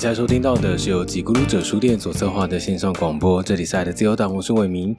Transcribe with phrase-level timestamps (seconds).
[0.00, 4.96] 现在收听到的是由吉咕噜者书店所策划的线上广播，这里是爱的自由党，我是伟明。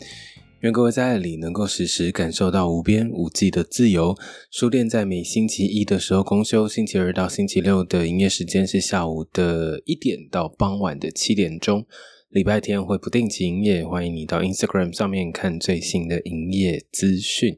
[0.59, 4.16] 愿各位在爱里能够时时感受到无边无际的自由。
[4.52, 11.83] 书店在每星期一的时候公休，星期二到星期六的营业时间是下午的一点到傍晚的七点钟。
[12.29, 17.57] 礼拜天会不定期营业，欢迎你到 Instagram 上面看最新的营业资讯。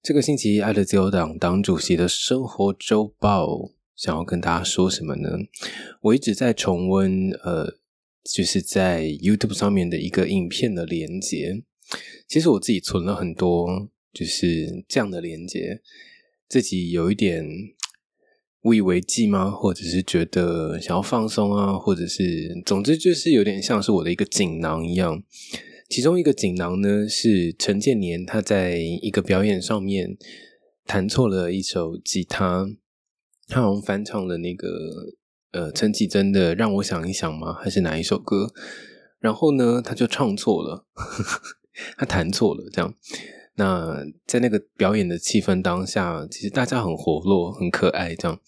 [0.00, 3.48] 这个星期，爱的自由党党主席的生活周报
[3.96, 5.30] 想要跟大家说什么呢？
[6.02, 7.78] 我一直在重温，呃，
[8.22, 11.62] 就是在 YouTube 上面的一个影片的连接。
[12.28, 15.80] 其实我自己存了很多，就是这样的连接，
[16.48, 17.46] 自己有一点
[18.62, 19.50] 无以为继吗？
[19.50, 21.78] 或者是觉得想要放松啊？
[21.78, 25.22] 或者是，总之就是有点像是我的一个锦囊一样。
[25.88, 30.18] 其中一个锦囊呢，是陈建年他在一个表演上面
[30.84, 32.68] 弹错了一首吉他，
[33.48, 34.68] 他好像翻唱了那个
[35.52, 37.52] 呃陈绮贞的《让我想一想》吗？
[37.54, 38.52] 还是哪一首歌？
[39.20, 40.86] 然后呢，他就唱错了。
[41.98, 42.94] 他弹错了，这样。
[43.56, 48.14] 那在那个表演的气氛当下，其实大家很活络、很可爱。
[48.14, 48.40] 这样，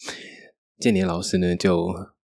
[0.78, 1.88] 建年老师呢就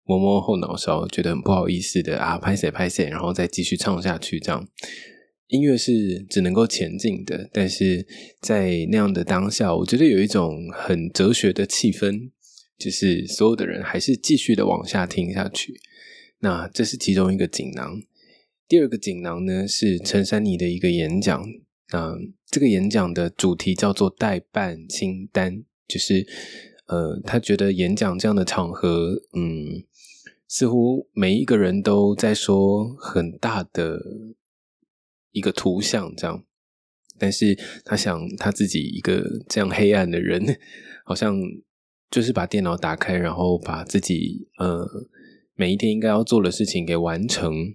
[0.03, 4.39] 摸摸后脑勺，觉得很不好意思的啊，拍谁拍谁，然后再继续唱下去。
[4.39, 4.67] 这样，
[5.47, 8.05] 音乐是只能够前进的，但是
[8.41, 12.31] 在那样的当下，我觉得有一种很哲学的气氛，
[12.81, 15.79] 就是所有的人还是继续的往下听下去。
[16.39, 18.01] 那这是其中一个锦囊。
[18.67, 21.45] 第二个锦囊呢是陈珊妮的一个演讲，
[21.93, 22.15] 那
[22.49, 26.25] 这个演讲的主题叫做代办清单，就是
[26.87, 29.83] 呃，他觉得演讲这样的场合，嗯，
[30.47, 34.01] 似乎每一个人都在说很大的
[35.31, 36.43] 一个图像，这样，
[37.19, 40.57] 但是他想他自己一个这样黑暗的人，
[41.05, 41.37] 好像
[42.11, 44.85] 就是把电脑打开，然后把自己呃
[45.55, 47.73] 每一天应该要做的事情给完成。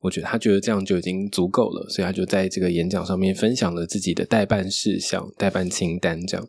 [0.00, 6.24] 我觉得他觉得这样就已经足够了，所以他就在这个演讲上面分享了自己的代办事项、代办清单。
[6.24, 6.48] 这样，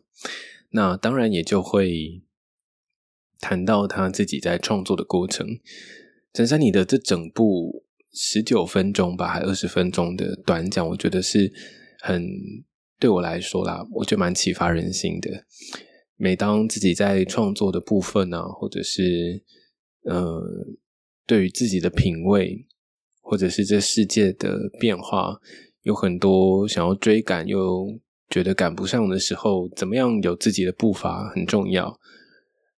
[0.70, 2.22] 那当然也就会
[3.40, 5.46] 谈到他自己在创作的过程。
[6.32, 11.52] 陈珊妮的这整部十九分钟吧，还二十分钟的短讲，我觉得是
[12.00, 12.24] 很
[13.00, 15.44] 对我来说啦，我觉得蛮启发人心的。
[16.20, 19.42] 每当自己在创作的部分呢，或者是
[20.04, 20.40] 呃，
[21.26, 22.66] 对于自己的品味。
[23.22, 25.38] 或者是这世界的变化
[25.82, 27.86] 有很多想要追赶又
[28.28, 32.00] 觉得赶不上的时候，怎么样有自己的步伐很重要。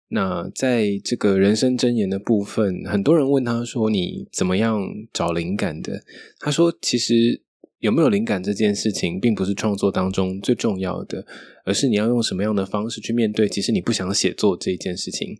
[0.08, 4.78] 那在这个人生箴言的部分，很多人问他说：“你怎么样
[5.10, 6.02] 找灵感的？”
[6.38, 7.41] 他说：“其实
[7.82, 11.26] 有没有灵感这件事情，并不是创作当中最重要的，
[11.65, 13.48] 而是你要用什么样的方式去面对。
[13.48, 15.37] 其实你不想写作这一件事情，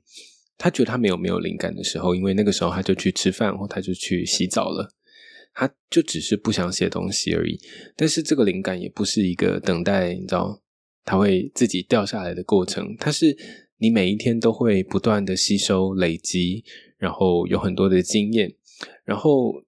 [0.59, 4.91] 他觉得他没有没有灵感的时候，因为那个时候他就去吃饭或他就去洗澡了。”
[5.55, 7.61] 他就只是不想写东西而已，
[7.95, 10.63] 但是这个灵感也不是一个等待，你知道，
[11.05, 12.97] 它会自己掉下来的过程。
[12.99, 13.37] 它是
[13.77, 16.65] 你每一天都会不断的吸收、累积，
[16.97, 18.51] 然后有很多的经验，
[19.05, 19.63] 然后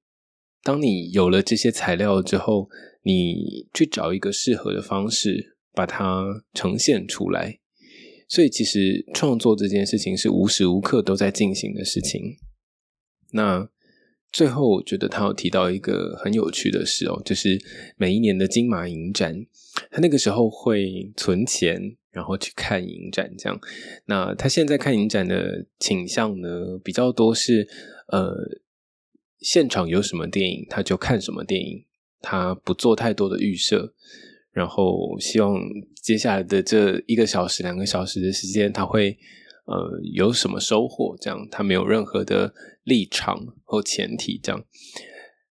[0.65, 2.69] 当你有了这些材料之后，
[3.03, 7.61] 你去找一个适合的方式把它呈现出来。
[8.27, 12.39] 所以，其实创作这件事情是无时无刻都在进行的事情。
[13.33, 13.69] 那。
[14.33, 17.57] 最后，我觉得他有提到一个很有趣的事哦，就是
[17.97, 19.47] 每一年的金马影展，
[19.93, 21.81] 他那个时候会存钱，
[22.11, 23.33] 然后去看影展。
[23.39, 23.57] 这样，
[24.07, 27.69] 那他现在看影展的倾向呢，比较多是
[28.09, 28.35] 呃，
[29.45, 31.85] 现场有什么电影，他就看什么电影，
[32.21, 33.93] 他不做太多的预设，
[34.51, 35.61] 然后希望
[36.03, 39.19] 接下来的这一个小时、两个小时的时间，他会。
[39.67, 41.17] 呃，有什么收获？
[41.19, 44.39] 这样，他没有任何的立场或前提。
[44.43, 44.63] 这样，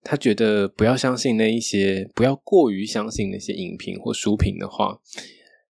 [0.02, 4.98] 他觉得不要相信那一些，不要过于相信那些影评或书评的话，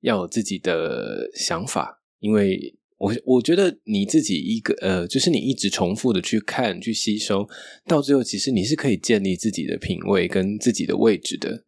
[0.03, 2.00] 要有自己的想法。
[2.21, 7.49] 因为我我觉得你自己一个呃，就是你一直重复的去看、去吸收，
[7.87, 11.65] 到最后其实你是可以建立自己的品味跟自己的位置的。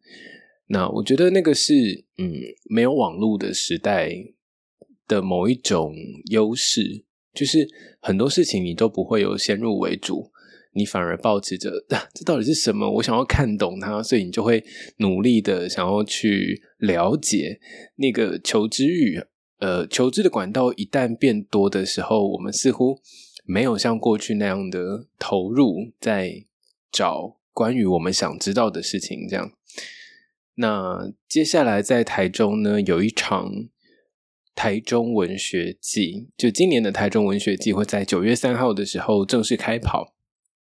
[0.67, 2.33] 那我觉得那个是嗯，
[2.69, 4.11] 没有网络的时代。
[5.07, 5.93] 的某一种
[6.29, 7.67] 优势，就是
[7.99, 10.31] 很多事情你都不会有先入为主，
[10.73, 11.69] 你反而保持着
[12.15, 12.89] 这到底是什么？
[12.89, 14.63] 我想要看懂它，所以你就会
[14.99, 17.59] 努力的想要去了解
[17.97, 19.19] 那个求知欲。
[19.61, 22.99] 呃，求知的管道一旦变多的时候，我们似乎
[23.45, 26.43] 没有像过去那样的投入，在
[26.91, 29.27] 找关于我们想知道的事情。
[29.29, 29.51] 这样，
[30.55, 33.69] 那接下来在台中呢，有一场。
[34.53, 40.13] 台中文学季，就今年的台中文学季会在九月三号的时候正式开跑。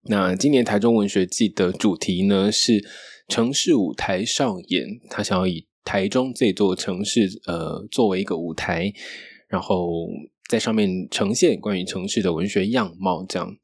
[0.04, 2.86] 那今年台中文学季的主题呢是
[3.30, 8.94] 城市舞台上演，他想要以台中这座城市呃作为一个舞台，
[9.48, 10.08] 然后
[10.50, 13.26] 在上面呈现关于城市的文学样貌。
[13.28, 13.56] 这样，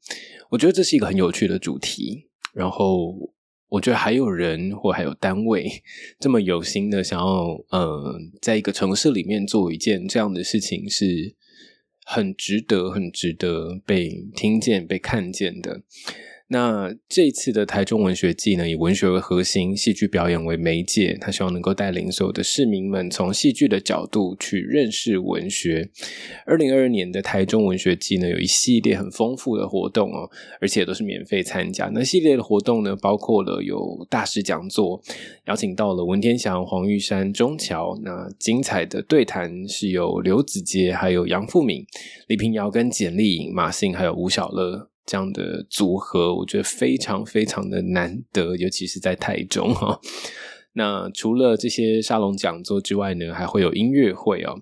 [0.50, 2.28] 我觉得这是一个很有趣的主题。
[2.52, 3.32] 然后。
[3.68, 5.82] 我觉得还有人或还有单位
[6.20, 11.34] 这么有心的想要，嗯，在一个城市里面做一件这样的事情，是
[12.04, 15.82] 很值得、很值得被听见、被看见的。
[16.48, 25.90] 那这次的台中文学季呢，以文学为核心，戏剧表演为媒介，他希望能够带领所有的市民们从戏剧的角度去认识文学。
[26.46, 31.90] 二零二二年的台中文学季呢，有一系列很丰富的活动哦，而且都是免费参加。
[31.92, 35.02] 那系列的活动呢，包括了有大师讲座，
[35.46, 37.98] 邀请到了文天祥、黄玉山、钟桥。
[38.04, 41.84] 那精彩的对谈是由刘子杰、还有杨富敏、
[42.28, 44.90] 李平遥跟简丽颖、马信还有吴小乐。
[45.06, 50.00] 这样的组合，我觉得非常非常的难得，尤其是在台中哈。
[50.72, 54.60] 那除了这些沙龙讲座之外呢，还会有音乐会哦。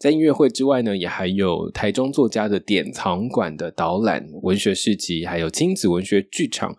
[0.00, 6.76] 在音乐会之外呢，也还有台中作家的典藏馆的导览、文学市集，还有亲子文学剧场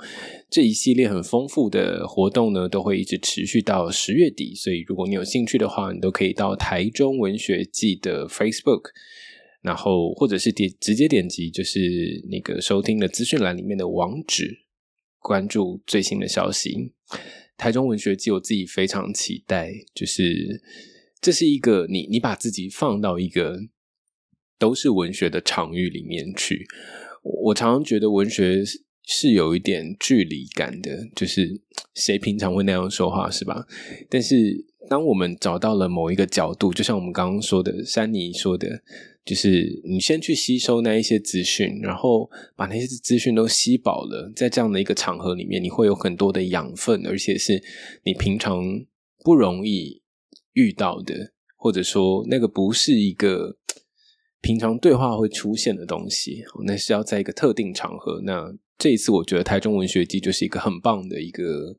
[0.50, 4.56] 这一系列很丰富的活动呢，都会一直持续到十月底。
[4.56, 8.92] 所以，如果你有兴趣的话，你都可以到台中文学季的 Facebook。
[9.62, 11.80] 然后，或者是点直接点击，就是
[12.30, 14.60] 那个收听的资讯栏里面的网址，
[15.20, 16.94] 关注最新的消息。
[17.58, 20.62] 台中文学季，我自己非常期待，就是
[21.20, 23.60] 这是一个你你把自己放到一个
[24.58, 26.66] 都是文学的场域里面去。
[27.22, 28.64] 我常常觉得文学
[29.04, 31.62] 是有一点距离感的，就是
[31.96, 33.68] 谁平常会那样说话是吧？
[34.10, 38.82] 但是当我们找到了某一个角度，就像我们刚刚说的，山妮说的。
[39.26, 47.62] 就是你先去吸收那一些资讯，然后把那些资讯都吸饱了，在这样的一个场合里面，你会有很多的养分，而且是
[48.04, 48.64] 你平常
[49.24, 50.02] 不容易
[50.54, 53.58] 遇到的，或者说那个不是一个
[54.42, 58.22] 平常对话会出现的东西，那是要在一个特定场合。
[58.24, 61.76] 那这一次，我觉得台中文学季就是一个很棒的一个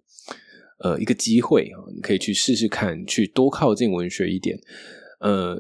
[0.81, 4.59] 呃一个机会啊，你可以去试试看，去多靠近文学一点，
[5.21, 5.59] 呃。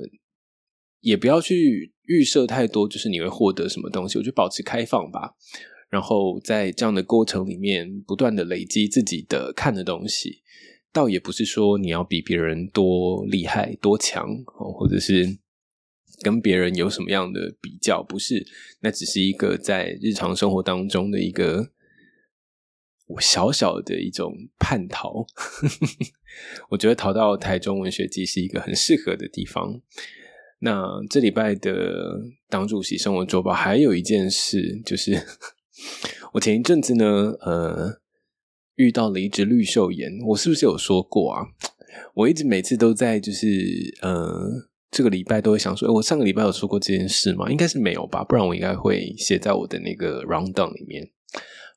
[1.03, 4.19] 也不要去预设太多，就是你会获得什么东西。
[4.19, 5.35] 我就保持开放吧，
[5.89, 10.43] 然后在这样的过程里面，不断的累积自己的看的东西。
[10.93, 15.39] 倒也不是说你要比别人多厉害、多强，或者是
[16.21, 18.47] 跟别人有什么样的比较，不是。
[18.83, 21.71] 那只是一个在日常生活当中的一个
[23.19, 25.25] 小小的一种叛逃。
[26.69, 29.81] 我觉得逃到台中文学季是一个很适合的地方。
[30.61, 32.21] 那这礼拜的
[32.51, 35.19] 党主席生活周报还有一件事，就是
[36.35, 38.01] 我前一阵子呢，呃，
[38.75, 40.19] 遇到了一只绿袖眼。
[40.29, 41.47] 我是不是有说过啊？
[42.15, 43.49] 我一直每次都在，就是
[44.03, 47.51] 呃，这个礼拜都会想说，我上个礼拜有说过这件事吗？
[47.51, 51.11] 应该是没有吧，不然我应该会写在我的那个 round down 里面。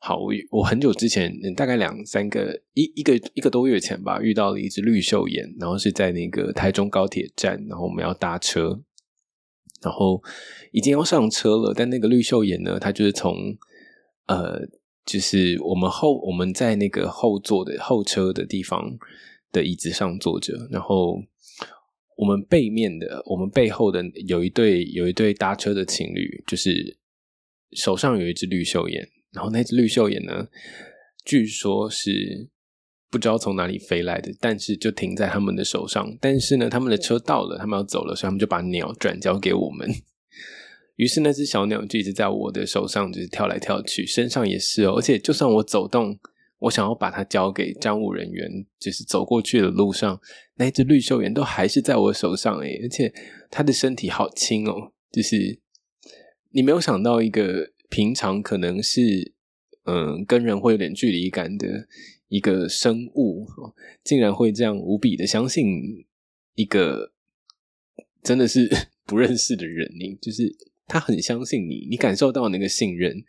[0.05, 8.81] 好，我我很久之前，大概两三个一一个一个多月前吧，遇到了一只绿袖眼，然后是在那个台中高铁站，然后我们要搭车，
[9.81, 10.21] 然后
[10.73, 13.33] 已经要上车了，但那个绿袖眼呢，它就是从
[14.27, 14.67] 呃，
[15.05, 18.97] 就是我们后我们在那个后座的后车的地方
[19.53, 21.17] 的椅子上坐着，然后
[22.17, 26.97] 我们背面的我们背后的有一对有一对搭车的情侣，就是
[27.71, 29.07] 手上有一只绿袖眼。
[29.33, 30.47] 然后那只绿袖眼呢，
[31.25, 32.47] 据说是
[33.09, 36.15] 不知道从哪里飞来的，但是就停在他们的手上。
[36.21, 39.89] 但是呢，他们的车到了，他们要走了，所以他们就把鸟转交给我们。
[40.97, 44.93] 于是那只小鸟就一直在我的手上，就是跳来跳去，身上也是哦。
[44.97, 46.15] 而且就算我走动，
[46.59, 48.47] 我想要把它交给站务人员，
[48.79, 50.21] 就是走过去的路上，
[50.57, 52.79] 那只绿袖眼都还是在我手上诶。
[52.83, 53.11] 而且
[53.49, 55.59] 它的身体好轻哦，就是
[56.51, 57.73] 你没有想到一个。
[57.93, 59.33] 平常可能是
[59.85, 61.87] 嗯跟人会有点距离感的
[62.27, 63.45] 一个生物，
[64.03, 66.03] 竟然会这样无比的相信
[66.55, 67.11] 一个
[68.23, 68.67] 真的是
[69.05, 70.51] 不认识的人，你就是
[70.87, 73.23] 他很相信你，你感受到那个信任，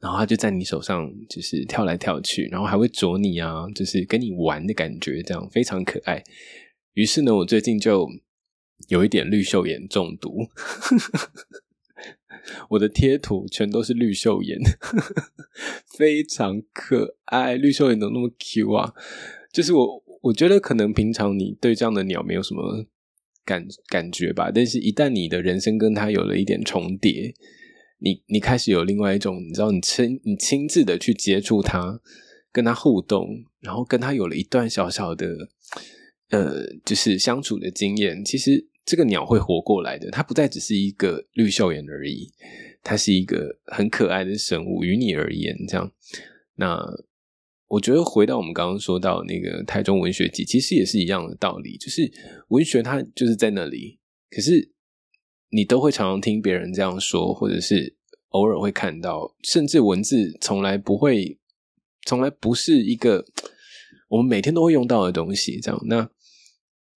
[0.00, 6.20] 然后他就在你手上就是跳来跳去，然后还会啄你啊，就是跟你玩的感觉，这样非常可爱。
[6.94, 8.08] 于是呢，我最近就
[8.88, 10.48] 有一点绿袖眼中毒。
[12.70, 14.58] 我的贴图全都是绿袖眼，
[15.96, 17.56] 非常可爱。
[17.56, 18.92] 绿袖眼怎么那么 Q 啊？
[19.52, 22.86] 就是我，我觉得可能平常你对这样的鸟没有什么
[23.44, 24.50] 感感觉吧。
[24.52, 27.34] 但是，一旦你的人生跟他有了一点重叠，
[27.98, 32.00] 你你开始有另外一种，你知道，你亲你亲自的去接触他，
[32.50, 35.26] 跟他互动，然后跟他有了一段小小的，
[36.30, 38.24] 呃，就是相处的经验。
[38.24, 42.30] 其实，这个鸟会活过来的，它不再只是一个绿袖眼而已，
[42.82, 44.84] 它是一个很可爱的生物。
[44.84, 45.90] 于你而言，这样，
[46.56, 46.80] 那。
[47.72, 52.02] 我觉得回到我们刚刚说到那个台中文学季，其实也是一样的道理，就是
[52.48, 53.98] 文学它就是在那里，
[54.28, 54.70] 可是
[55.48, 57.96] 你都会常常听别人这样说，或者是
[58.28, 61.38] 偶尔会看到，甚至文字从来不会，
[62.04, 63.24] 从来不是一个
[64.08, 65.58] 我们每天都会用到的东西。
[65.58, 66.10] 这样，那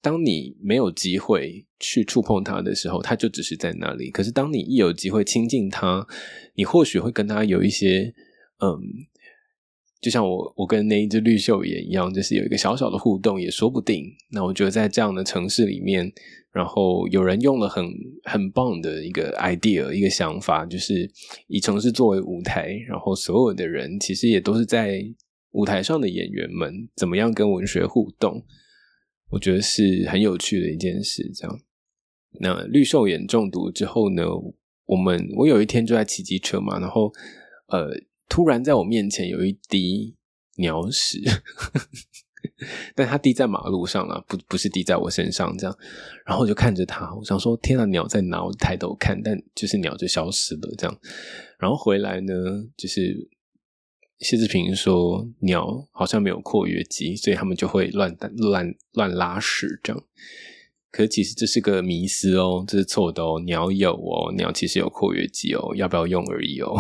[0.07, 4.09] 当你没有机会去触碰它的时候，它就只是在那里。
[4.13, 6.07] 可是当你一有机会亲近它，
[6.55, 8.15] 你或许会跟它有一些
[8.61, 8.79] 嗯。
[9.99, 14.05] 就像我我跟那一只绿袖眼一样，就是有一个小小的互动，也说不定。
[14.31, 16.13] 那我觉得在这样的城市里面，
[16.53, 17.85] 然后有人用了很
[18.23, 21.11] 很棒的一个 idea，一个想法，就是
[21.49, 25.03] 以城市作为舞台，然后所有的人其实也都是在
[25.53, 28.45] 舞台上的演员们，怎么样跟文学互动？
[29.31, 31.31] 我觉得是很有趣的一件事。
[31.35, 31.61] 这样，
[32.41, 34.25] 那绿袖眼中毒之后呢？
[34.87, 37.13] 我们我有一天就在骑机车嘛，然后
[37.69, 37.91] 呃。
[38.29, 40.13] 突然在我面前有一滴
[40.57, 41.23] 鸟屎，
[42.93, 45.79] 但它滴在马路上了，不不是滴在我身上这样。
[46.27, 48.43] 然后我就看着它，我想说：天啊，鸟在哪？
[48.45, 51.01] 我抬头看，但就是鸟就消失了这样。
[51.57, 52.35] 然后回来呢，
[52.77, 53.17] 就是
[54.19, 60.03] 谢志平说鸟好像没有括约肌，所以他们就会乱乱乱拉屎这样。
[60.91, 63.39] 可其实这是个迷思哦，这是错的哦。
[63.45, 66.75] 鸟有哦，鸟其实有括约肌哦，要不要用而已哦。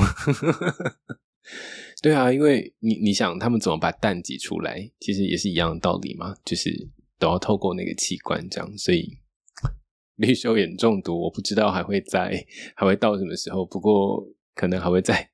[2.03, 6.89] 对啊，因为你你想他们怎么把蛋挤出来，其实也是一样的道理嘛，就是
[7.19, 8.79] 都要透过那个器官这样。
[8.79, 9.19] 所以
[10.17, 12.43] 绿袖眼中毒，我不知道还会在，
[12.75, 15.29] 还会到什么时候，不过可能还会在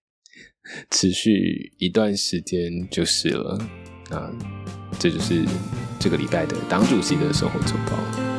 [0.91, 3.59] 持续一段时间就是了。
[4.11, 4.31] 那
[4.99, 5.45] 这就是
[5.99, 8.33] 这个礼拜的党主席的生活周报。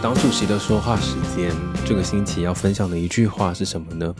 [0.00, 1.50] 党主席的说话时间，
[1.88, 4.14] 这个星期要分享的一句话是什么呢？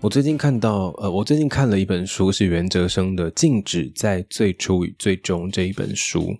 [0.00, 6.34] 我最近看到，呃，我最近看了一本书，是袁哲生的《静止在最初与最终》这一本书。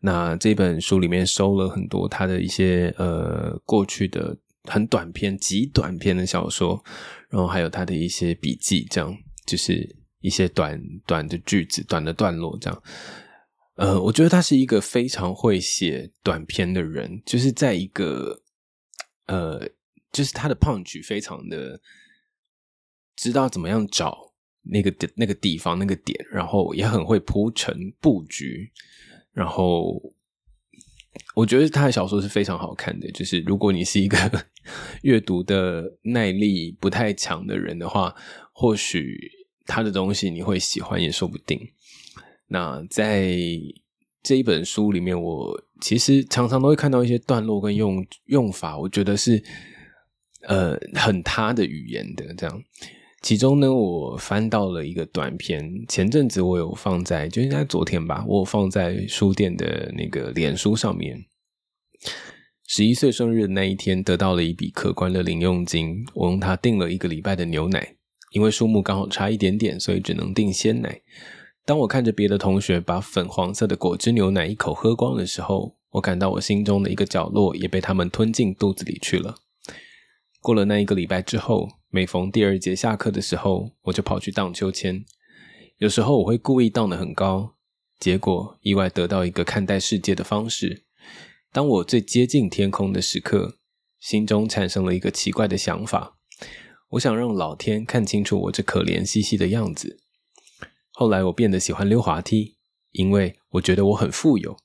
[0.00, 6.82] 那这本书里面收了很多他的一些呃过去的很短篇、极短篇的小说，
[7.30, 9.16] 然后还有他的一些笔记，这样
[9.46, 9.88] 就是
[10.22, 12.82] 一些短短的句子、短的段落这样。
[13.76, 18.42] 呃，我觉得他是一个非常会写短篇的人，就是在一个
[19.28, 19.68] 呃，
[20.16, 21.78] 就是他的胖曲非常的
[23.16, 24.32] 知道怎么样找
[24.62, 28.72] 那个那个地方那个点，然后也很会铺陈布局，
[29.34, 30.00] 然后
[31.34, 33.10] 我觉得他的小说是非常好看的。
[33.12, 34.16] 就是如果你是一个
[35.04, 38.14] 阅读的耐力不太强的人的话，
[38.54, 39.30] 或许
[39.66, 41.60] 他的东西你会喜欢也说不定。
[42.48, 43.36] 那在
[44.22, 49.44] 这一本书里面，我其实常常都会看到一些段落跟用用法，我觉得是
[50.42, 52.62] 呃很他的语言的这样。
[53.22, 61.24] 其中呢，我翻到了一个短片，前阵子我有放在，就应该昨天吧，我放在书店的那个脸书上面。
[62.68, 67.96] 十一岁生日的那一天，得到了一笔可观的零用金，我用它订了一个礼拜的牛奶，
[68.32, 71.00] 因为数目刚好差一点点，所以只能订鲜奶。
[71.64, 79.34] 当我看着别的同学把粉黄色的果汁牛奶一口喝光的时候，我感到我心中的一个角落也被他们吞进肚子里去了。
[80.46, 85.04] 过了那一个礼拜之后，每逢第二节下课的时候，我就跑去荡秋千。
[85.78, 87.56] 有时候我会故意荡得很高，
[87.98, 90.84] 结果意外得到一个看待世界的方式。
[91.52, 93.58] 当我最接近天空的时刻，
[93.98, 96.16] 心中产生了一个奇怪的想法：
[96.90, 99.98] 我想让老天看清楚我这可怜兮兮的样子。
[100.92, 102.56] 后来我变得喜欢溜滑梯，
[102.92, 104.56] 因为我觉得我很富有。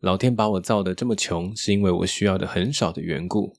[0.00, 3.56] 老天把我造的这么穷，是因为我需要的很少的缘故。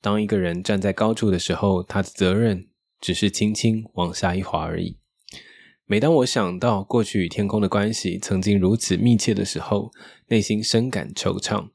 [0.00, 2.68] 当一个人站在高处的时候，他的责任
[3.00, 4.96] 只是轻轻往下一滑而已。
[5.86, 9.90] 每当我想到过去与天空的关系曾经如此密切的时候，
[10.28, 11.70] 内心深感惆怅。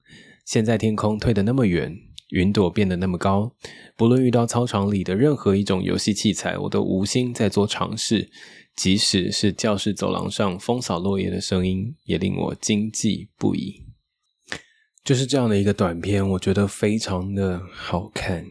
[0.46, 1.98] 现在天空退得那么远，
[2.30, 3.56] 云朵变得那么高，
[3.98, 8.30] 不论遇到操场里的任何一种游戏器材，我都无心再做尝试。
[8.76, 13.83] 即使是教室走廊上风扫落叶的声音，也令我惊悸不已。
[15.04, 18.46] 就是这样的一个短片，我觉得非常的好看。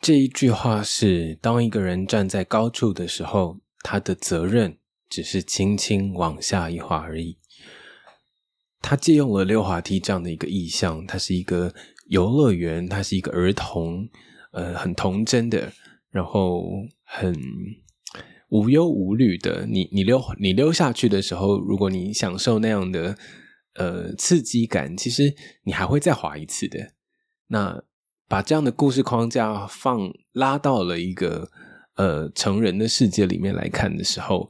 [0.00, 4.78] 这一句话是：当一个人站在高处的时候，他的责任
[5.08, 7.38] 只是轻轻往下一滑而已。
[8.80, 11.74] 他借用了溜滑梯这样的一个意象，它是一个
[12.06, 14.08] 游乐园，它是一个儿童，
[14.52, 15.72] 呃，很童真的，
[16.10, 16.62] 然后
[17.02, 17.34] 很
[18.50, 19.66] 无忧无虑的。
[19.66, 23.18] 你你溜你溜下去的时候，如果你享受那样的
[23.76, 26.92] 呃刺激感，其实你还会再滑一次的。
[27.48, 27.82] 那
[28.28, 31.50] 把这样的故事框架放拉到了一个
[31.94, 34.48] 呃成人的世界里面来看的时候。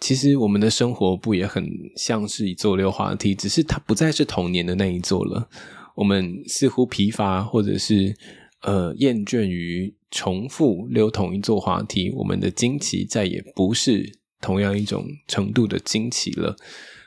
[0.00, 1.64] 其实我们的生活不也很
[1.96, 5.48] 像是一座溜滑梯，只是它不再是童年的那一座了。
[5.94, 8.14] 我们似乎疲乏，或者是
[8.62, 12.10] 呃厌倦于重复溜同一座滑梯。
[12.10, 16.54] 我们的惊奇再也不是同样一种程度的惊奇了。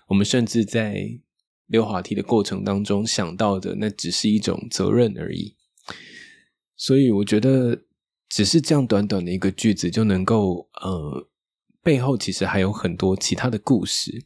[0.07, 1.07] 我们甚至在
[1.67, 5.55] 溜滑梯的过程当中想到的，那只是一种责任而已。
[6.75, 7.83] 所以我觉得，
[8.27, 11.27] 只是这样短短的一个句子就能够呃。
[11.83, 14.21] 背后其实还有很多其他的故事。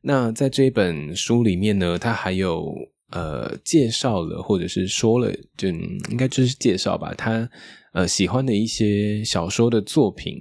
[0.00, 2.74] 那在这本书里面呢，他还有
[3.12, 7.14] 呃介绍了，或者是说了，就应该就是介绍吧。
[7.14, 7.48] 他
[7.92, 10.34] 呃喜欢的一些小说的作品，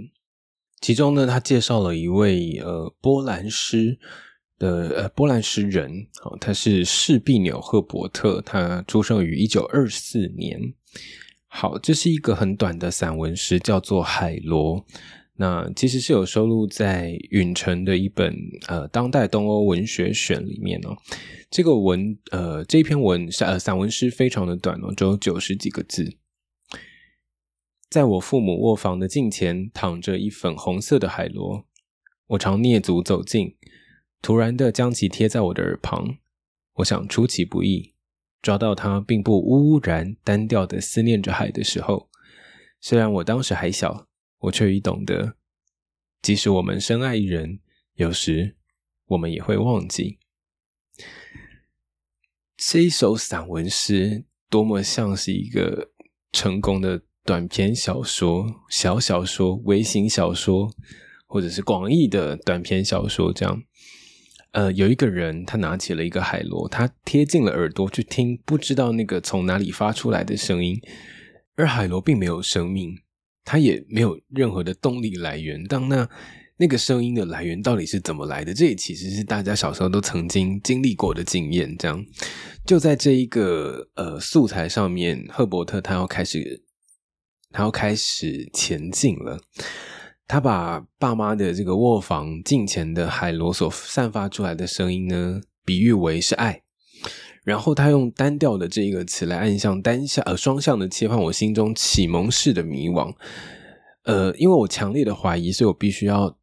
[0.81, 3.99] 其中呢，他介绍了一位呃波兰诗
[4.59, 5.89] 的呃波兰诗人，
[6.23, 10.75] 哦，他是士毕纽赫伯特，他出生于一九二四年。
[11.47, 14.77] 好，这是一个很短的散文诗，叫做《海螺》。
[15.41, 18.35] 那其实是有收录在允城的一本
[18.67, 20.97] 呃当代东欧文学选里面哦。
[21.49, 26.17] 这个文呃这篇文散散文诗非常的短哦，只有九十几个字。
[27.89, 31.65] 在我父母卧房的镜前躺着一粉红色的海螺，
[32.27, 33.55] 我常蹑足走近，
[34.21, 36.17] 突然的将其贴在我的耳旁。
[36.73, 37.93] 我想出其不意
[38.41, 42.09] 抓到它，并不污然单调的思念着海的时候，
[42.79, 44.07] 虽然我当时还小。
[44.43, 45.35] 我却已懂得，
[46.21, 47.59] 即使我们深爱一人，
[47.95, 48.55] 有时
[49.07, 50.17] 我们也会忘记。
[52.55, 55.91] 这一首散文诗多么像是一个
[56.31, 60.73] 成功的短篇小说、小小说、微型小说，
[61.27, 63.33] 或者是广义的短篇小说。
[63.33, 63.61] 这样，
[64.51, 70.79] 呃，有一个人，他拿起了一个海螺，他贴近了耳朵去听，不知道那个从哪里发出来的声音，
[71.55, 72.95] 而海螺并没有生命。
[73.45, 76.07] 它也没有任何的动力来源，当那
[76.57, 78.53] 那个声音的来源到底是怎么来的？
[78.53, 81.75] 这也其实是大家小时候都曾经经历过的经验。
[81.75, 82.05] 这样，
[82.63, 86.63] 就在这一个呃素材上面，赫伯特他要开始，
[87.49, 89.39] 他要开始前进了。
[90.29, 96.61] 他把爸妈的这个卧房镜前的海螺所散发出来的声音呢，比喻为是爱。
[97.43, 103.11] 然后他用单调的这一个词来暗向单向呃双向的切换我心中启蒙式的迷惘，
[104.03, 106.37] 呃，因为我强烈的怀疑，所以我必须要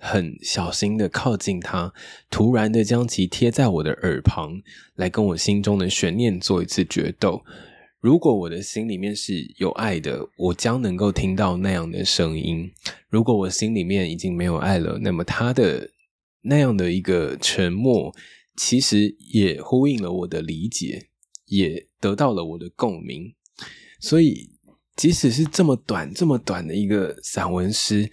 [0.00, 1.92] 很小心的靠近他，
[2.30, 4.62] 突然的将其贴在我的耳旁，
[4.94, 7.42] 来跟我心中的悬念做一次决斗。
[8.06, 12.70] 如果我的心里面是有爱的，我将能够听到那样的声音；
[13.08, 15.90] 如果我心里面已经没有爱了，那么他的
[16.42, 18.14] 那样的一个沉默。
[18.56, 21.08] 其实也呼应了我的理解，
[21.46, 23.34] 也得到了我的共鸣。
[23.98, 24.52] 所以，
[24.94, 28.08] 即使是这么短、这么短的一个散文诗，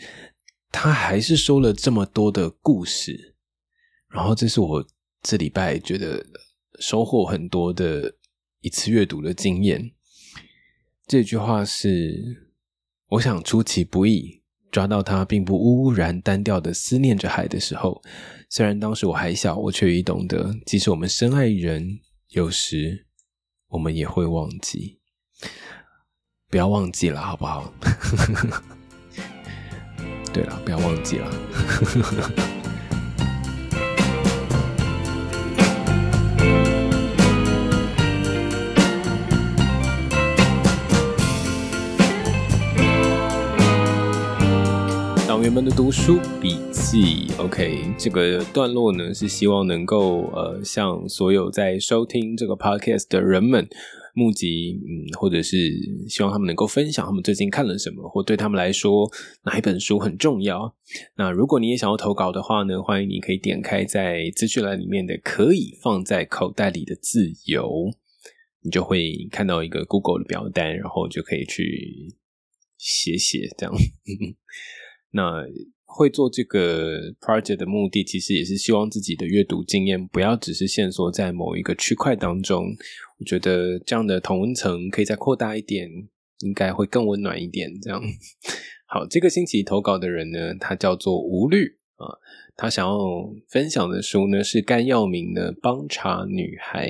[0.71, 3.35] 他还是说了这么多的故事。
[4.09, 4.83] 然后，这是我
[5.21, 6.25] 这礼拜觉得
[6.79, 8.15] 收获很多的
[8.63, 9.91] 一次阅读的经验。
[11.05, 12.47] 这句话是：
[13.09, 18.01] 我想出其不意抓到他，并不污然单调的思念着海的时候。
[18.49, 21.99] 虽然当时我还小，我却已懂得，即使我们深爱人，
[22.29, 23.05] 有时
[23.67, 24.99] 我们也会忘记。
[26.49, 27.69] 不要忘记了，好不好？
[30.33, 32.52] 对了，不要忘记了。
[45.53, 53.69] 们的读书笔记，OK，这个段落呢是希望能够呃向所有在收听这个 Podcast 的人们
[54.15, 55.71] 募集，嗯，或者是
[56.09, 59.07] 希望他们能够分享他们最近看了什么，或对他们来说
[59.43, 60.75] 哪一本书很重要。
[61.17, 67.91] 那如果你也想要投稿的话呢，欢迎你可以点开在资讯栏里面的可以放在口袋里的自由，
[68.63, 72.15] 你就会看到一个 Google 的表单，然后就可以去
[72.75, 73.75] 写写这样。
[75.13, 75.45] 那
[75.85, 82.65] 会做这个 project 的目的，其实也是希望自己的阅读经验不要只是限缩在某一个区块当中。
[83.19, 85.87] 我觉得这样的同温层可以再扩大一点，
[86.39, 87.71] 应该会更温暖一点。
[87.79, 88.01] 这样
[88.89, 92.17] 好，这个星期投稿的人呢，他叫做吴律啊。
[92.55, 92.99] 他想要
[93.47, 96.89] 分享的书呢是甘耀明的《帮茶女孩》。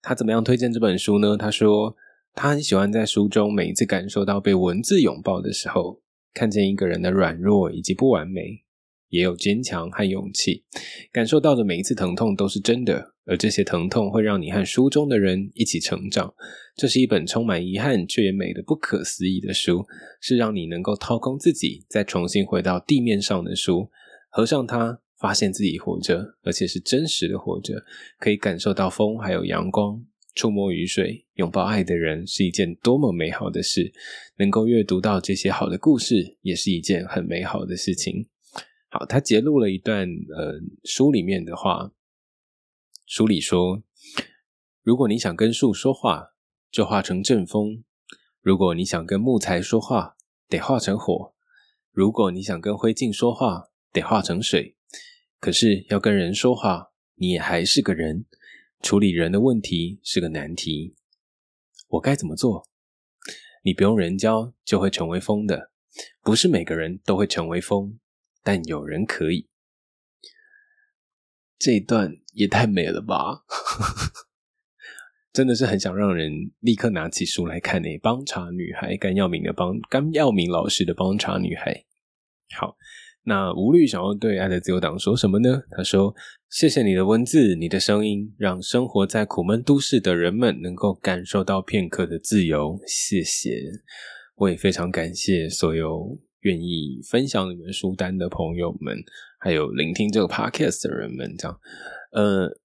[0.00, 1.36] 他怎么样推荐这本书呢？
[1.36, 1.96] 他说
[2.34, 6.00] 他很喜欢在书中每一次感受到被文字拥抱的时候，
[6.34, 8.64] 看见一个人的软弱以及不完美。
[9.10, 10.64] 也有坚强和勇气，
[11.12, 16.34] 感受到的每一次疼痛都是真的，而这些疼痛会让你和书中的人一起成长。
[16.74, 19.86] 这是一本充满遗憾却也美的不可思议的书，
[20.20, 23.88] 是让你能够掏空自己，再重新回到地面上的书。
[24.30, 27.84] 合上它，发现自己活着，而且是真实的活着，
[28.18, 33.92] 可以感受到风还有阳光，触摸雨水，拥抱爱的人，是一件多么美好的事。
[34.36, 38.26] 能够阅读到这些好的故事，也是一件很美好的事情。
[38.88, 41.92] 好，他揭露了一段呃书里面的话。
[43.06, 43.82] 书里说，
[44.82, 46.30] 如果你想跟树说话，
[46.70, 47.82] 就化成阵风；
[48.40, 50.16] 如果你想跟木材说话，
[50.48, 51.34] 得化成火；
[51.92, 54.74] 如果你想跟灰烬说话，得化成水。
[55.38, 58.24] 可是要跟人说话，你也还是个人，
[58.84, 60.94] 处理人的问题是个难题。
[61.88, 62.68] 我该怎么做？
[63.62, 65.70] 你不用人教就会成为风的，
[66.20, 67.98] 不是每个人都会成为风。
[68.42, 69.48] 但有人可以，
[71.58, 73.46] 这一段也太美了吧！
[75.32, 77.88] 真的是很想让人立刻拿起书来看呢。
[78.02, 81.86] 帮茶女孩甘耀明的帮甘耀明老师的帮茶女孩。
[82.54, 82.76] 好，
[83.24, 85.62] 那吴律想要对爱的自由党说什么呢？
[85.70, 86.14] 他说
[86.50, 92.78] ：“谢谢你的文字，你的声音，让生活在苦闷都市的人们能够感受到片刻的自由。
[92.86, 93.60] 谢谢，
[94.36, 99.02] 我也非常感谢所有。”愿意分享你们书单的朋友们，
[99.38, 101.58] 还有聆听这个 podcast 的人们，这样，
[102.12, 102.60] 呃，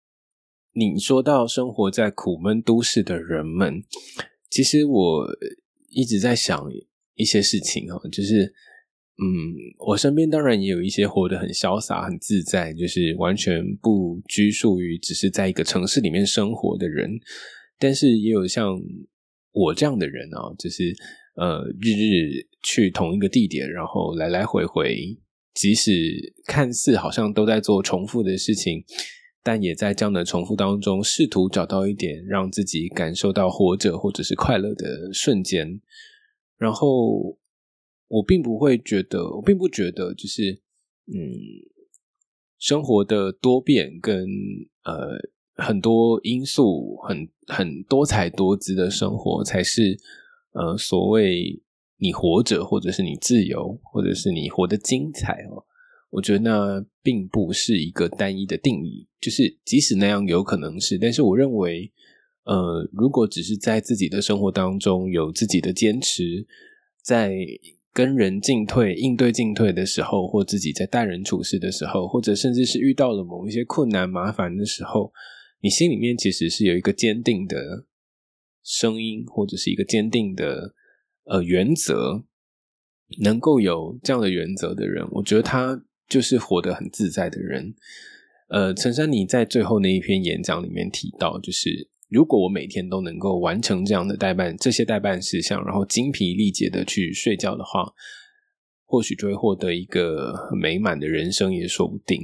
[0.73, 3.81] 你说到生活在苦闷都市的人们，
[4.49, 5.25] 其实我
[5.91, 6.61] 一直在想
[7.15, 8.53] 一些事情哦，就是，
[9.21, 9.27] 嗯，
[9.87, 17.11] 我身边当然也有一些活得很潇洒、很自在，就是完全不拘束于只是在一个城市里面生活的人，
[17.77, 18.75] 但是也有像
[19.51, 20.93] 我这样的人啊，就是。
[21.35, 25.17] 呃，日日去同一个地点，然后来来回回，
[25.53, 28.83] 即使看似好像都在做重复的事情，
[29.41, 35.79] 但也在这样的重复当中，试图找到一点让自己感受到活着或者是快乐的瞬间。
[36.57, 37.37] 然后，
[38.09, 40.61] 我并不会觉得，我并不觉得，就是
[41.07, 41.15] 嗯，
[42.57, 44.27] 生活的多变跟
[44.83, 45.17] 呃
[45.55, 49.97] 很多因素很很多彩多姿的生活才是。
[50.51, 51.61] 呃，所谓
[51.97, 55.63] 你活着，或者是你自由，或者是你活得精彩哦，
[56.09, 59.07] 我觉得那并不是一个单一的定义。
[59.21, 61.91] 就是即使那样有可能是，但是我认为，
[62.45, 66.47] 呃，如果只是在自己的生活当中有自己的坚持，
[67.03, 67.31] 在
[67.93, 75.11] 跟人进退、应对进退的时候，或自己在待人处事的时候，或者甚至是遇到了某一些困难、麻烦的时候，
[75.61, 77.85] 你心里面其实是有一个坚定的。
[78.61, 80.75] 声音或者是一个坚定的
[81.23, 82.23] 呃原则，
[83.21, 87.73] 能够有这样的原则的人，我觉得他就是活得很自在的人。
[88.49, 97.93] 呃，陈珊妮在最后那一篇演讲里面提到，就是如果我每天都能够完成这样的代办这些代办事项，然后精疲力竭的去睡觉的话，
[98.85, 102.19] 或许就会获得一个美满的人生也说不定。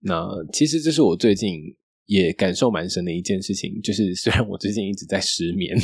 [0.00, 1.76] 那其实这是我最近。
[2.08, 5.76] 也感受蛮深的一件事情，就是虽然我最近一直在失眠，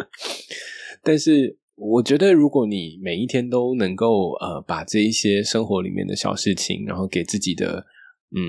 [1.04, 7.84] 但是我觉得如果你每一天都能够呃把这一些生活里面的小事情，然后给自己的
[8.34, 8.40] 嗯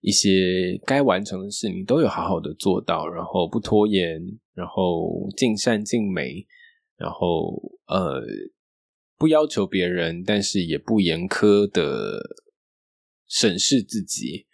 [0.00, 4.20] 一些该完成的事，你都有好好的做到，然后不拖延，
[4.54, 6.46] 然后尽善尽美，
[6.96, 8.22] 然后呃
[9.18, 12.20] 不要求别人，但是也不严苛的
[13.26, 14.46] 审视自己。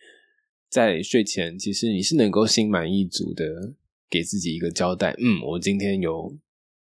[0.71, 3.75] 在睡前，其实你是能够心满意足的
[4.09, 5.15] 给自己一个交代。
[5.19, 6.35] 嗯，我今天有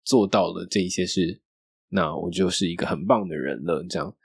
[0.06, 1.42] 做到了这一些事，
[1.90, 3.86] 那我就是一个很棒的人了。
[3.90, 4.16] 这样，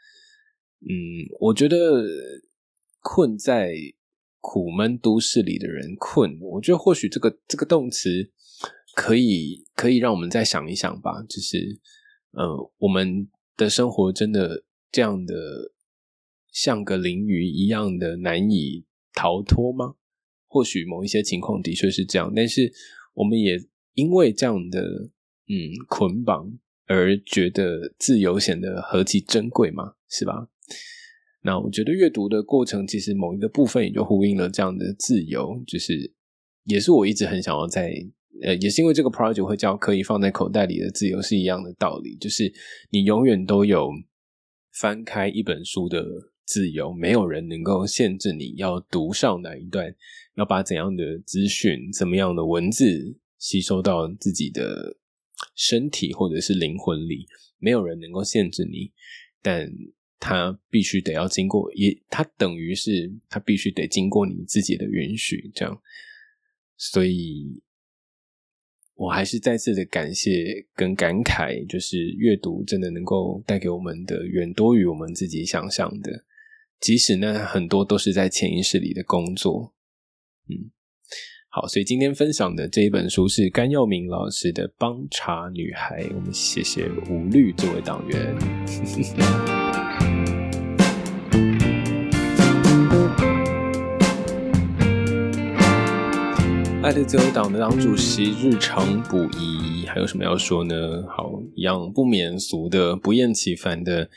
[0.83, 2.05] 嗯，我觉得
[3.01, 3.75] 困在
[4.49, 8.31] 苦闷都市里的人困，我觉得或许这个这个动词
[8.95, 11.21] 可以可以让我们再想一想吧。
[11.29, 11.81] 就是，
[12.31, 15.73] 呃，我们的生活真的这样的
[16.53, 18.85] 像个淋雨一样的难以。
[19.19, 19.95] 逃脱吗？
[20.47, 22.71] 或许某一些情况的确是这样，但是
[23.15, 23.59] 我们也
[23.95, 25.09] 因为这样的
[25.49, 26.53] 嗯捆绑
[26.85, 30.51] 而觉得自由显得何其珍贵嘛，是吧？
[31.47, 36.13] 那我觉得阅读的过程其实某一个部分也就呼应了这样的自由，就是
[36.65, 37.95] 也是我一直很想要在
[38.43, 42.53] 呃，也是因为这个 project 会叫可以放在口袋里的自由是一样的道理，就是
[42.91, 43.89] 你永远都有
[44.73, 46.05] 翻开一本书的
[46.45, 49.95] 自由，没有人能够限制你要读上哪一段，
[50.35, 54.97] 要把怎样的资讯、怎么样的文字吸收到自己的
[55.55, 57.29] 身体或者是灵魂里，
[57.59, 58.91] 没有人能够限制你，
[59.41, 59.71] 但
[60.19, 65.81] 他必须得要经过，也他等于是他必须得经过你自己的允许，这样，
[66.77, 67.63] 所以。
[68.99, 76.25] 我还是再次的感谢跟感慨，就是阅读真的能够带给我们的远多于我们自己想象的，
[76.81, 79.75] 即使呢很多都是在潜意识里的工作。
[80.49, 80.73] 嗯，
[81.51, 89.56] 好，所以今天分享的这一本书是甘耀明老师的《帮茶女孩》，我们谢谢吴律这位党员。
[96.87, 101.05] 爱的自由党的党主席日常补遗，还有什么要说呢？
[101.09, 104.09] 好，一样不免俗的，不厌其烦的。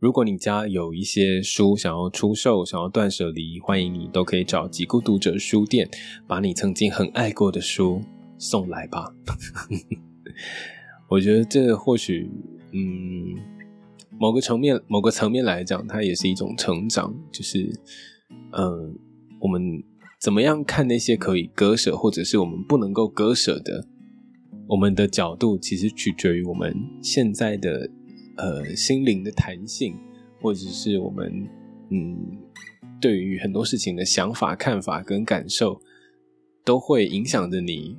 [0.00, 5.88] 如果你家有一些书想要出售，想要断舍离，欢迎你都可以找极孤读者书店，
[6.26, 8.02] 把你曾经很爱过的书
[8.36, 9.14] 送来吧。
[11.08, 12.28] 我觉得这或许，
[12.72, 13.36] 嗯，
[14.18, 17.70] 某个层面，某个层面来讲，它也是一种成长，就是，
[18.50, 18.98] 嗯，
[19.38, 19.84] 我们。
[20.18, 23.86] 怎么样看那些可以割舍，或者是我们不能够割舍的？
[24.66, 27.88] 我们的角度其实取决于我们现在的
[28.36, 29.96] 呃心灵的弹性，
[30.42, 31.48] 或者是我们
[31.90, 32.16] 嗯
[33.00, 35.80] 对于很多事情的想法、看法跟感受，
[36.64, 37.96] 都会影响着你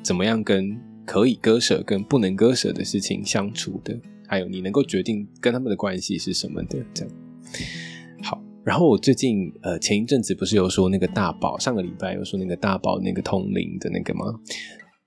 [0.00, 7.87] 怎么样跟可以割舍跟不能割舍的事情相处的，还有你能够决定跟他们的关系是什么的，这样好。
[8.68, 14.26] 然后我最近呃前一阵子不是有说那个大宝，上个礼拜有说那个大宝那个通灵的那个吗？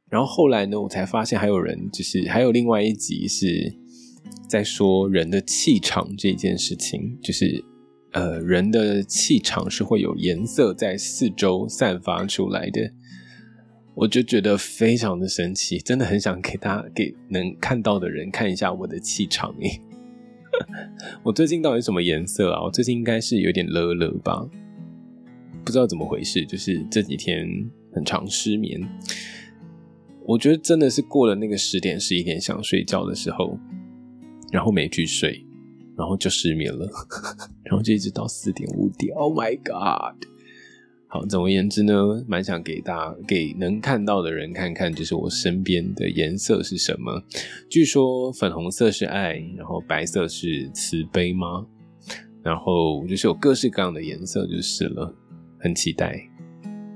[0.10, 3.72] 然后后来呢，我才发现还有人就是还有另外一集是
[4.50, 7.64] 在说人的气场这件事情，就是
[8.14, 12.92] 呃人的气场是会有颜色在四周散发出来的，
[13.94, 19.80] 我就觉得非常的神奇，真的很想给大家给能看到的人看一下我的气场诶。
[21.24, 22.64] 我最近到底什么颜色啊？
[22.64, 24.48] 我最近应该是有点乐乐吧，
[25.64, 27.48] 不知道怎么回事，就是这几天
[27.94, 28.82] 很常失眠。
[30.26, 33.58] 我觉得真的是过了那个十点十一点想睡觉的时候，
[34.52, 35.46] 然后没去睡，
[35.98, 36.88] 然后就失眠了，
[37.66, 39.14] 然后就一直到四点五点。
[39.16, 40.24] Oh my god！
[41.14, 41.94] 好，总而言之呢，
[42.26, 47.22] 蛮想给大家给能看到的人看看，就是我身边的颜色是什么。
[47.70, 51.66] 据说粉红色是爱，然后白色是慈悲吗？
[52.42, 55.14] 然后就是有各式各样的颜色就是了，
[55.60, 56.18] 很期待。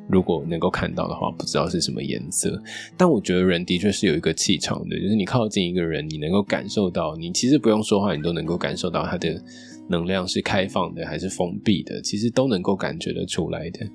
[0.09, 2.57] 如果能够看到的话，不知道是什么颜色，
[2.95, 9.43] 但我觉得人的确是有一个气场的，就是你靠近一个人，你能够感受到，你其实不用说话，你都能够感受到他的
[9.89, 13.85] 能量是开放的还是封闭的，其实都能够感觉得出来的。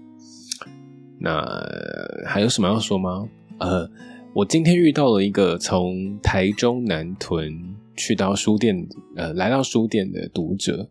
[1.20, 1.46] 那
[2.26, 3.28] 还有什么要说吗？
[3.58, 3.88] 呃，
[4.34, 7.52] 我今天遇到了一个从台中南屯
[7.94, 10.88] 去到书店，呃，来到书店的读者。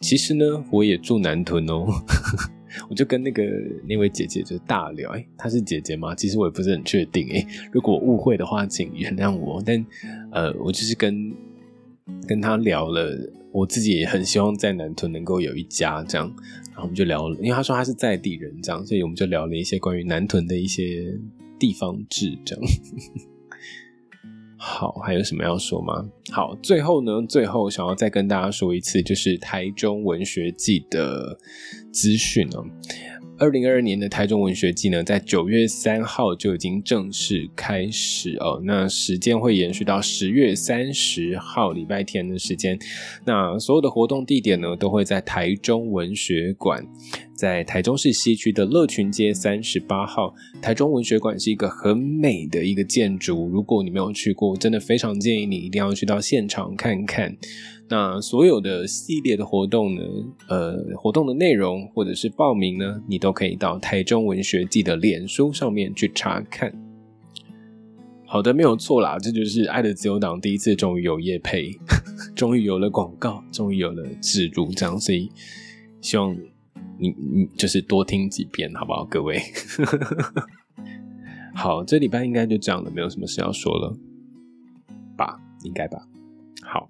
[0.00, 1.86] 其实呢，我也住南屯哦。
[2.90, 3.42] 我就跟那个
[3.88, 6.14] 那位姐姐就大聊，哎，她是姐姐吗？
[6.14, 9.62] 其实我也不是很确定，哎，如果误会的话，请原谅我。
[9.64, 9.86] 但
[10.30, 11.32] 呃，我就是跟
[12.26, 13.16] 跟他聊了，
[13.52, 16.26] 我自己也很希望在南屯能够有一家这样。
[16.66, 21.18] 然后我们就聊了，因为他说他是在地人，这样，所以我们就聊了一些关于南屯的一些
[21.58, 22.64] 地方志，这样。
[24.58, 26.06] 好，还有什么要说吗？
[26.32, 31.38] 好，最后呢，最后想要再跟大家说一次，就是台中文学季的
[31.92, 32.64] 资讯哦。
[33.38, 38.62] 二零二二年的台中文学季呢，在九月三号就已经正式开始哦。
[38.64, 42.78] 那时间会延续到十月三十号礼拜天的时间。
[43.26, 46.86] 那所有的活动地点呢，都会在台中文学馆，
[47.36, 50.34] 在台中市西区的乐群街三十八号。
[50.62, 57.36] 台中文学馆是一个很美的一个建筑，如果你没有去过，真的非常建议你一定要去到现场看看。
[57.88, 60.02] 那所有的系列的活动呢，
[60.48, 66.72] 呃，活动的内容或者是报名呢，你都可以到台中文学季的脸书上面去查看。
[68.26, 71.70] 好的，没有错啦，这就是爱的自由党第一次终于有业配，
[72.34, 75.30] 终于有了广告，终于有了植入，这样，所以
[76.00, 76.36] 希望
[76.98, 79.40] 你你就是多听几遍，好不好，各位？
[81.54, 83.96] 好，这礼拜应该就这样了，没有什么事要说了
[85.16, 85.40] 吧？
[85.64, 85.98] 应该吧？
[86.62, 86.88] 好。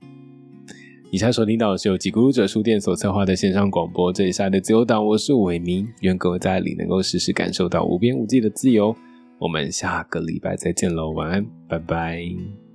[1.12, 8.94] 以下所听到的是由吉咕噜者书店所策划的线上广播，这里是爱的自由党，我是伟明，愿各位在里能够时时感受到无边无际的自由。
[9.38, 12.65] 我们下个礼拜再见喽，晚安，拜拜。